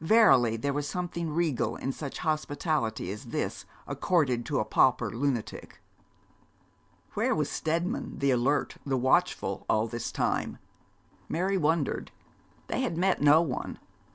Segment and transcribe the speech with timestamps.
[0.00, 5.82] Verily, there was something regal in such hospitality as this, accorded to a pauper lunatic.
[7.12, 10.56] Where was Steadman, the alert, the watchful, all this time?
[11.28, 12.10] Mary wondered.
[12.68, 13.78] They had met no one.